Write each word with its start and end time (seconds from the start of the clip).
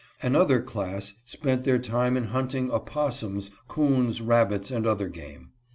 Another 0.23 0.59
class 0.63 1.13
spent 1.25 1.63
their 1.63 1.77
time 1.77 2.17
in 2.17 2.23
hunting 2.23 2.71
opossums, 2.71 3.51
coons, 3.67 4.19
rabbits, 4.19 4.71
and 4.71 4.87
other 4.87 5.07
game. 5.09 5.51